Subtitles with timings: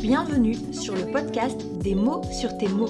[0.00, 2.88] Bienvenue sur le podcast Des mots sur tes mots,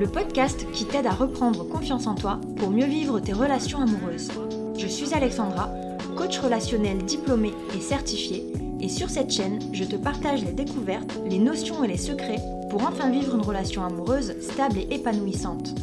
[0.00, 4.30] le podcast qui t'aide à reprendre confiance en toi pour mieux vivre tes relations amoureuses.
[4.78, 5.68] Je suis Alexandra,
[6.16, 11.38] coach relationnel diplômée et certifiée, et sur cette chaîne, je te partage les découvertes, les
[11.38, 12.40] notions et les secrets
[12.70, 15.74] pour enfin vivre une relation amoureuse stable et épanouissante.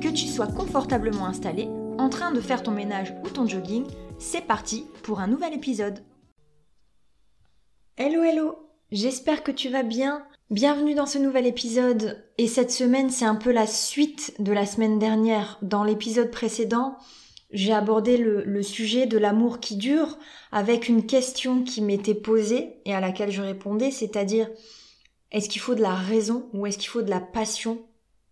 [0.00, 1.68] Que tu sois confortablement installé,
[1.98, 3.84] en train de faire ton ménage ou ton jogging,
[4.20, 6.04] c'est parti pour un nouvel épisode.
[7.96, 8.54] Hello hello,
[8.92, 10.26] j'espère que tu vas bien.
[10.50, 12.22] Bienvenue dans ce nouvel épisode.
[12.36, 15.58] Et cette semaine, c'est un peu la suite de la semaine dernière.
[15.62, 16.98] Dans l'épisode précédent,
[17.50, 20.18] j'ai abordé le, sujet de l'amour qui dure
[20.52, 24.50] avec une question qui m'était posée et à laquelle je répondais, c'est-à-dire
[25.32, 27.80] est-ce qu'il faut de la raison ou est-ce qu'il faut de la passion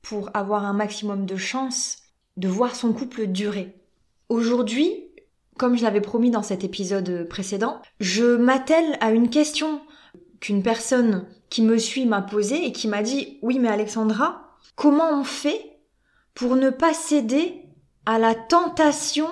[0.02, 2.02] pour avoir un maximum de chance
[2.36, 3.74] de voir son couple durer?
[4.28, 5.07] Aujourd'hui,
[5.58, 9.82] comme je l'avais promis dans cet épisode précédent, je m'attelle à une question
[10.40, 15.20] qu'une personne qui me suit m'a posée et qui m'a dit Oui, mais Alexandra, comment
[15.20, 15.78] on fait
[16.34, 17.62] pour ne pas céder
[18.06, 19.28] à la tentation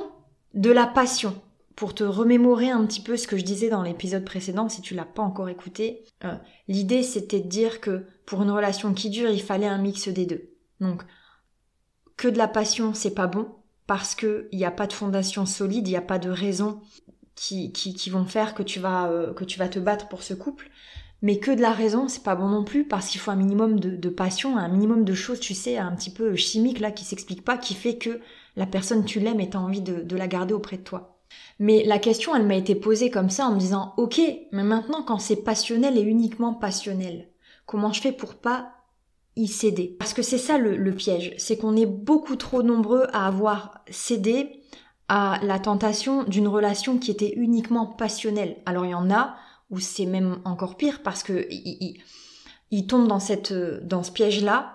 [0.55, 1.41] de la passion?
[1.77, 4.95] Pour te remémorer un petit peu ce que je disais dans l'épisode précédent, si tu
[4.95, 6.35] l'as pas encore écouté, euh,
[6.69, 10.25] l'idée c'était de dire que pour une relation qui dure, il fallait un mix des
[10.25, 10.51] deux.
[10.81, 11.03] Donc,
[12.17, 13.47] que de la passion, c'est pas bon,
[13.87, 16.81] parce que il n'y a pas de fondation solide, il n'y a pas de raison
[17.35, 20.23] qui, qui, qui, vont faire que tu vas euh, que tu vas te battre pour
[20.23, 20.71] ce couple.
[21.23, 23.81] Mais que de la raison, c'est pas bon non plus, parce qu'il faut un minimum
[23.81, 27.05] de, de, passion, un minimum de choses, tu sais, un petit peu chimique là, qui
[27.07, 28.21] s'explique pas, qui fait que
[28.55, 31.19] la personne tu l'aimes et t'as envie de, de la garder auprès de toi.
[31.59, 34.21] Mais la question, elle m'a été posée comme ça en me disant, ok,
[34.53, 37.29] mais maintenant quand c'est passionnel et uniquement passionnel,
[37.65, 38.76] comment je fais pour pas
[39.37, 39.95] y céder.
[39.99, 44.63] Parce que c'est ça le, piège, c'est qu'on est beaucoup trop nombreux à avoir cédé
[45.09, 48.57] à la tentation d'une relation qui était uniquement passionnelle.
[48.67, 49.37] Alors il y en a
[49.71, 54.73] où c'est même encore pire parce que ils, tombent dans cette dans ce piège là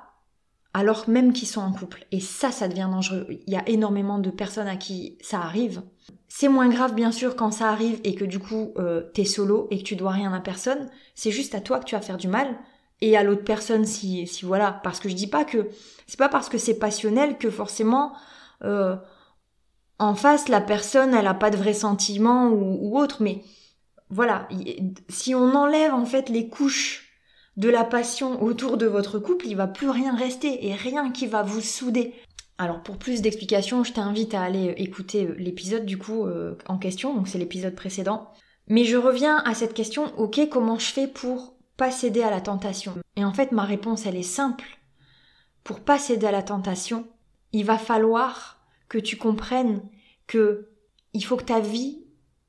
[0.73, 2.05] alors même qu'ils sont en couple.
[2.14, 3.27] Et ça, ça devient dangereux.
[3.30, 5.82] Il y a énormément de personnes à qui ça arrive.
[6.30, 9.67] C'est moins grave bien sûr quand ça arrive et que du coup euh, t'es solo
[9.70, 10.89] et que tu dois rien à personne.
[11.14, 12.55] C'est juste à toi que tu vas faire du mal
[13.02, 14.80] et à l'autre personne si, si voilà.
[14.84, 15.70] Parce que je dis pas que
[16.08, 18.14] c'est pas parce que c'est passionnel que forcément
[18.64, 18.95] euh,
[20.00, 23.44] en face la personne elle a pas de vrai sentiment ou, ou autre, mais
[24.10, 24.48] voilà,
[25.08, 27.08] si on enlève en fait les couches
[27.58, 31.28] de la passion autour de votre couple, il va plus rien rester et rien qui
[31.28, 32.14] va vous souder.
[32.58, 37.14] Alors pour plus d'explications, je t'invite à aller écouter l'épisode du coup euh, en question,
[37.14, 38.30] donc c'est l'épisode précédent.
[38.68, 42.42] Mais je reviens à cette question, ok, comment je fais pour pas céder à la
[42.42, 44.77] tentation Et en fait, ma réponse, elle est simple.
[45.64, 47.08] Pour pas céder à la tentation,
[47.53, 49.81] il va falloir que tu comprennes
[50.27, 50.70] que
[51.15, 52.03] il faut que ta vie,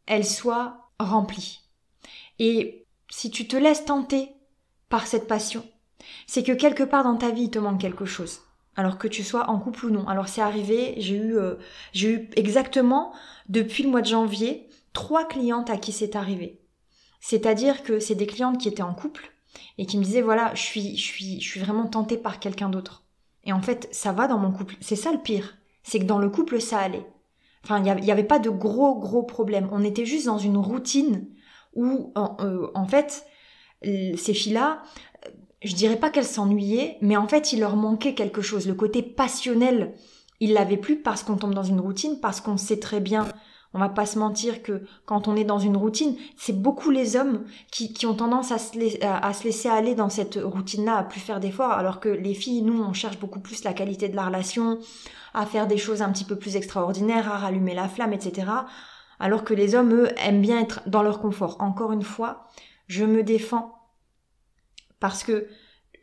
[0.05, 1.63] elle soit remplie.
[2.41, 4.29] Et si tu te laisses tenter
[4.91, 5.65] par cette passion,
[6.27, 8.43] c'est que quelque part dans ta vie, il te manque quelque chose.
[8.77, 10.07] Alors que tu sois en couple ou non.
[10.09, 11.55] Alors c'est arrivé, j'ai eu, euh,
[11.95, 13.15] j'ai eu exactement
[13.49, 16.62] depuis le mois de janvier trois clientes à qui c'est arrivé.
[17.25, 19.33] C'est-à-dire que c'est des clientes qui étaient en couple
[19.79, 23.05] et qui me disaient voilà, je suis, je suis, vraiment tentée par quelqu'un d'autre.
[23.45, 24.75] Et en fait, ça va dans mon couple.
[24.81, 25.57] C'est ça le pire.
[25.85, 27.07] C'est que dans le couple, ça allait.
[27.63, 29.69] Enfin, il n'y avait pas de gros, gros problèmes.
[29.71, 31.29] On était juste dans une routine
[31.75, 33.25] où, en, euh, fait,
[33.83, 34.83] ces filles-là,
[35.63, 38.67] je dirais pas qu'elles s'ennuyaient, mais en fait, il leur manquait quelque chose.
[38.67, 39.95] Le côté passionnel,
[40.41, 43.29] ils l'avaient plus parce qu'on tombe dans une routine, parce qu'on sait très bien
[43.75, 47.17] on va pas se mentir que quand on est dans une routine, c'est beaucoup les
[47.17, 51.05] hommes qui, qui ont tendance à se, à se, laisser aller dans cette routine-là, à
[51.05, 54.17] plus faire d'efforts, alors que les filles, nous, on cherche beaucoup plus la qualité de
[54.17, 54.79] la relation,
[55.35, 58.49] à faire des choses un petit peu plus extraordinaires, à rallumer la flamme, etc.
[59.19, 61.57] Alors que les hommes, eux, aiment bien être dans leur confort.
[61.61, 62.49] Encore une fois,
[62.89, 63.79] je me défends
[65.01, 65.49] parce que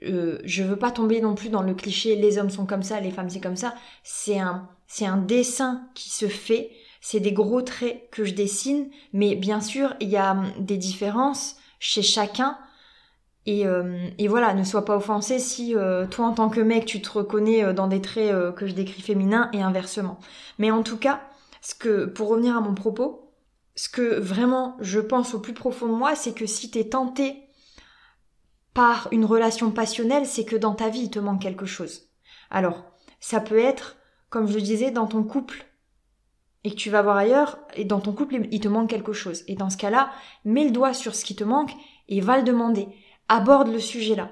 [0.03, 2.99] euh, je veux pas tomber non plus dans le cliché les hommes sont comme ça,
[3.01, 3.75] les femmes c'est comme ça.
[4.03, 6.71] C'est un, c'est un dessin qui se fait
[7.01, 10.77] c'est des gros traits que je dessine, mais bien sûr, il y a hum, des
[10.77, 12.57] différences chez chacun.
[13.45, 16.85] Et, euh, et voilà, ne sois pas offensé si euh, toi en tant que mec
[16.85, 20.19] tu te reconnais euh, dans des traits que je décris féminins et inversement.
[20.59, 21.21] Mais en tout cas,
[21.61, 23.33] ce que pour revenir à mon propos,
[23.75, 27.43] ce que vraiment je pense au plus profond de moi, c'est que si t'es tenté
[28.73, 32.09] par une relation passionnelle, c'est que dans ta vie il te manque quelque chose.
[32.51, 32.83] Alors,
[33.19, 33.97] ça peut être,
[34.29, 35.65] comme je le disais, dans ton couple,
[36.63, 39.43] et que tu vas voir ailleurs, et dans ton couple, il te manque quelque chose.
[39.47, 40.11] Et dans ce cas-là,
[40.43, 41.71] mets le doigt sur ce qui te manque
[42.09, 42.87] et va le demander.
[43.29, 44.31] Aborde le sujet là.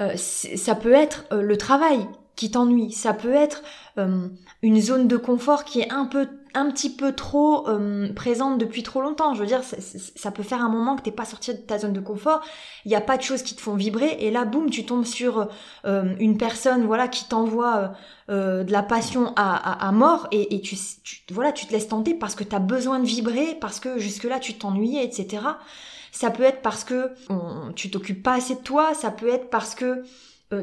[0.00, 3.62] Euh, ça peut être euh, le travail qui t'ennuie, ça peut être
[3.98, 4.28] euh,
[4.62, 8.82] une zone de confort qui est un peu un petit peu trop euh, présente depuis
[8.82, 9.34] trop longtemps.
[9.34, 11.92] Je veux dire, ça, peut faire un moment que t'es pas sorti de ta zone
[11.92, 12.42] de confort.
[12.84, 15.04] Il n'y a pas de choses qui te font vibrer et là, boum, tu tombes
[15.04, 15.48] sur
[15.84, 17.92] euh, une personne, voilà, qui t'envoie
[18.30, 20.76] euh, de la passion à, mort et, tu,
[21.30, 24.24] voilà, tu te laisses tenter parce que tu as besoin de vibrer, parce que jusque
[24.24, 25.42] là tu t'ennuyais, etc.
[26.12, 27.12] Ça peut être parce que
[27.74, 28.94] tu t'occupes pas assez de toi.
[28.94, 30.02] Ça peut être parce que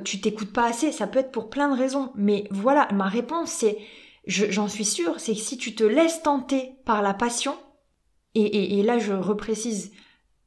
[0.03, 0.91] tu t'écoutes pas assez.
[0.91, 2.11] Ça peut être pour plein de raisons.
[2.15, 3.77] Mais voilà, ma réponse c'est
[4.27, 7.55] j'en suis sûre, c'est que si tu te laisses tenter par la passion,
[8.35, 9.91] et, et, là je reprécise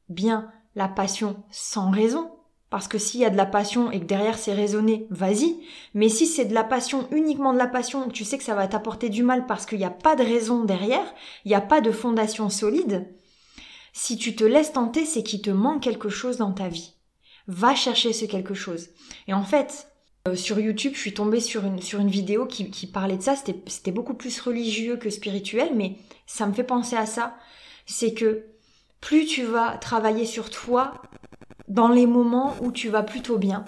[0.08, 2.30] bien la passion sans raison,
[2.68, 5.56] parce que s'il y a de la passion et que derrière c'est raisonné, vas-y.
[5.92, 8.68] Mais si c'est de la passion, uniquement de la passion, tu sais que ça va
[8.68, 11.12] t'apporter du mal parce qu'il n'y a pas de raison derrière,
[11.44, 13.08] il n'y a pas de fondation solide,
[13.92, 16.94] si tu te laisses tenter, c'est qu'il te manque quelque chose dans ta vie.
[17.48, 18.90] Va chercher ce quelque chose.
[19.26, 19.89] Et en fait,
[20.28, 23.22] euh, sur YouTube, je suis tombée sur une, sur une vidéo qui, qui parlait de
[23.22, 23.36] ça.
[23.36, 25.96] C'était beaucoup plus religieux que spirituel, mais
[26.26, 27.36] ça me fait penser à ça.
[27.86, 28.44] C'est que
[29.00, 31.00] plus tu vas travailler sur toi
[31.68, 33.64] dans les moments où tu vas plutôt bien,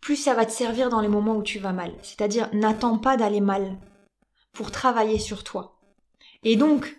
[0.00, 1.92] plus ça va te servir dans les moments où tu vas mal.
[2.02, 3.76] C'est-à-dire, n'attends pas d'aller mal
[4.52, 5.80] pour travailler sur toi.
[6.44, 6.96] Et donc,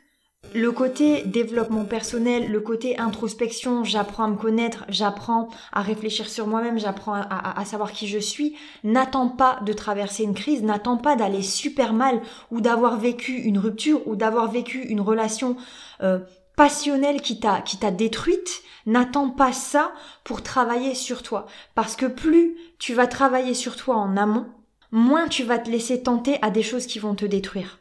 [0.58, 6.48] le côté développement personnel, le côté introspection, j'apprends à me connaître, j'apprends à réfléchir sur
[6.48, 11.16] moi-même, j'apprends à, savoir qui je suis, n'attends pas de traverser une crise, n'attends pas
[11.16, 15.58] d'aller super mal ou d'avoir vécu une rupture ou d'avoir vécu une relation
[16.02, 16.18] euh,
[16.56, 19.92] passionnelle qui t'a qui t'a détruite, n'attends pas ça
[20.24, 21.46] pour travailler sur toi
[21.76, 24.48] parce que plus tu vas travailler sur toi en amont,
[24.92, 27.78] moins tu vas te laisser tenter à des choses qui vont te détruire.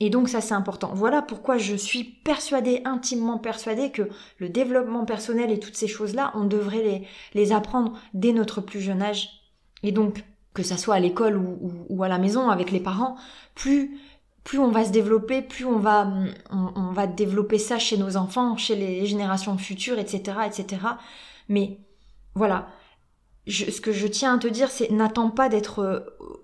[0.00, 0.92] Et donc ça c'est important.
[0.94, 4.08] Voilà pourquoi je suis persuadée, intimement persuadée que
[4.38, 8.80] le développement personnel et toutes ces choses-là, on devrait les, les apprendre dès notre plus
[8.80, 9.28] jeune âge.
[9.82, 10.24] Et donc,
[10.54, 13.16] que ça soit à l'école ou, ou, à la maison avec les parents,
[13.54, 13.98] plus
[14.44, 16.10] plus on va se développer, plus on va
[16.50, 20.82] on, on, va développer ça chez nos enfants, chez les générations futures, etc., etc.
[21.48, 21.78] Mais
[22.34, 22.68] voilà,
[23.46, 26.00] ce que je tiens à te dire, c'est n'attends pas d'être euh,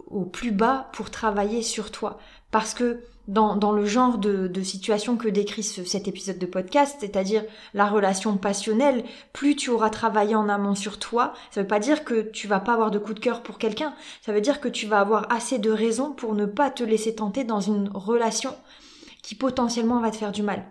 [0.07, 2.19] au plus bas pour travailler sur toi,
[2.51, 6.97] parce que dans, dans le genre de, de situation que décrit cet épisode de podcast,
[7.01, 11.79] c'est-à-dire la relation passionnelle, plus tu auras travaillé en amont sur toi, ça veut pas
[11.79, 14.61] dire que tu vas pas avoir de coup de cœur pour quelqu'un, ça veut dire
[14.61, 17.89] que tu vas avoir assez de raisons pour ne pas te laisser tenter dans une
[17.95, 18.55] relation
[19.23, 20.65] qui potentiellement va te faire du mal.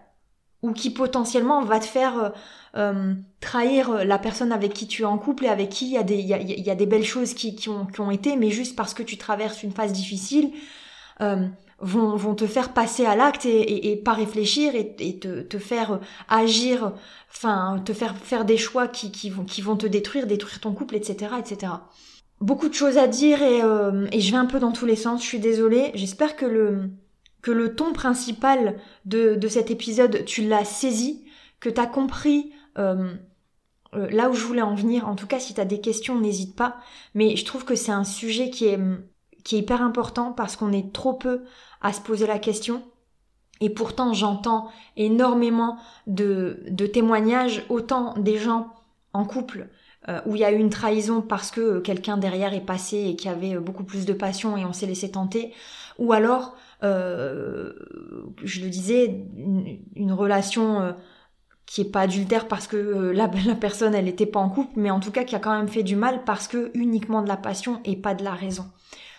[0.61, 2.29] Ou qui potentiellement va te faire euh,
[2.77, 5.97] euh trahir la personne avec qui tu es en couple et avec qui il y
[5.97, 8.49] a des, y y a des belles choses qui, qui, ont, qui ont été, mais
[8.49, 10.51] juste parce que tu traverses une phase difficile,
[11.19, 11.47] euh,
[11.83, 16.00] vont, vont te faire passer à l'acte et, pas réfléchir et, te, faire
[16.30, 16.94] agir,
[17.30, 21.33] enfin te faire faire des choix qui, vont, te détruire, détruire ton couple, etc.
[21.39, 21.74] etc.
[22.41, 24.95] Beaucoup de choses à dire et, euh, et je vais un peu dans tous les
[24.95, 25.91] sens, je suis désolée.
[25.94, 26.89] J'espère que le,
[27.41, 31.25] que le ton principal de, de cet épisode, tu l'as saisi,
[31.59, 33.13] que tu compris euh,
[33.94, 35.07] euh, là où je voulais en venir.
[35.07, 36.77] En tout cas, si tu as des questions, n'hésite pas.
[37.13, 38.80] Mais je trouve que c'est un sujet qui est,
[39.44, 41.44] qui est hyper important parce qu'on est trop peu
[41.81, 42.84] à se poser la question.
[43.62, 48.74] Et pourtant, j'entends énormément de, témoignages, autant des gens
[49.13, 49.69] en couple
[50.10, 53.16] euh, où il y a eu une trahison parce que quelqu'un derrière est passé et
[53.16, 55.54] qui avait beaucoup plus de passion et on s'est laissé tenter,
[55.98, 57.72] ou alors, euh,
[58.44, 59.25] je le disais,
[59.95, 60.92] une, relation euh,
[61.66, 64.92] qui est pas adultère parce que la, la, personne elle était pas en couple, mais
[64.92, 67.38] en tout cas qui a quand même fait du mal parce que uniquement de la
[67.38, 68.66] passion et pas de la raison.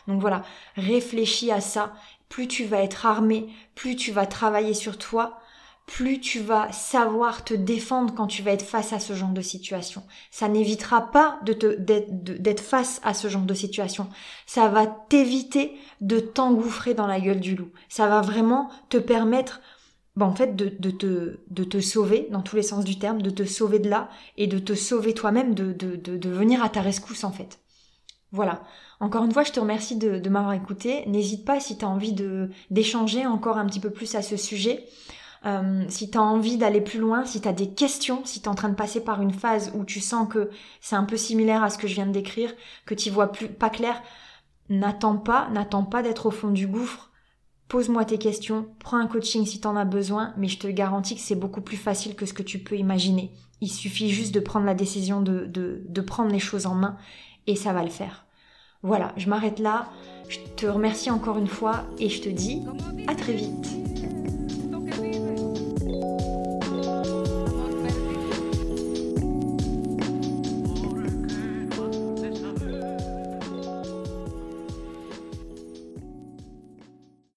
[0.09, 0.43] Donc voilà,
[0.77, 1.95] réfléchis à ça.
[2.29, 5.39] Plus tu vas être armé, plus tu vas travailler sur toi,
[5.87, 9.43] plus tu vas savoir te défendre quand tu vas être face à ce genre de
[9.43, 10.03] situation.
[10.31, 14.09] Ça n'évitera pas de te, d'être face à ce genre de situation.
[14.47, 17.71] Ça va t'éviter de t'engouffrer dans la gueule du loup.
[17.89, 19.61] Ça va vraiment te permettre
[20.17, 23.31] bah, en fait de, te, de te sauver dans tous les sens du terme, de
[23.31, 26.81] te sauver de là et de te sauver toi-même, de, de, de venir à ta
[26.81, 27.59] rescousse en fait.
[28.35, 28.63] Voilà.
[28.99, 31.05] Encore une fois, je te remercie de, m'avoir écouté.
[31.07, 32.17] N'hésite pas si tu as envie
[32.69, 34.89] d'échanger encore un petit peu plus à ce sujet.
[35.47, 38.47] Euh, si tu as envie d'aller plus loin, si tu as des questions, si tu
[38.47, 40.51] es en train de passer par une phase où tu sens que
[40.81, 42.53] c'est un peu similaire à ce que je viens de décrire,
[42.87, 44.03] que tu vois plus pas clair,
[44.69, 47.13] n'attends pas, n'attends pas d'être au fond du gouffre.
[47.69, 51.15] Pose-moi tes questions, prends un coaching si tu en as besoin, mais je te garantis
[51.15, 53.31] que c'est beaucoup plus facile que ce que tu peux imaginer.
[53.61, 56.97] Il suffit juste de prendre la décision de, de, de prendre les choses en main
[57.47, 58.24] et ça va le faire.
[58.85, 59.87] Voilà, je m'arrête là.
[60.29, 62.63] Je te remercie encore une fois et je te dis
[63.09, 63.84] à très vite.